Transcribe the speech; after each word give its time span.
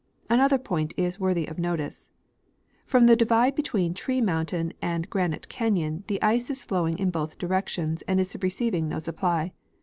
Another 0.31 0.57
point 0.57 0.95
is 0.97 1.19
worthy 1.19 1.45
of 1.45 1.59
notice. 1.59 2.09
From 2.87 3.05
the 3.05 3.15
divide 3.15 3.53
between 3.53 3.93
Tree 3.93 4.19
mountain 4.19 4.73
and 4.81 5.07
Granite 5.11 5.47
canyon 5.47 6.03
the 6.07 6.19
ice 6.23 6.49
is 6.49 6.63
flowing 6.63 6.97
in 6.97 7.11
both 7.11 7.37
directions 7.37 8.01
and 8.07 8.19
is 8.19 8.35
receiving 8.41 8.87
no 8.89 8.97
supply. 8.97 9.51